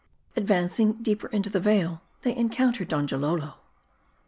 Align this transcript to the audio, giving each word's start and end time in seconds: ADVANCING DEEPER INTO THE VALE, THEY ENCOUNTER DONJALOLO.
ADVANCING 0.35 0.93
DEEPER 1.03 1.27
INTO 1.27 1.51
THE 1.51 1.59
VALE, 1.59 2.01
THEY 2.23 2.35
ENCOUNTER 2.35 2.85
DONJALOLO. 2.85 3.53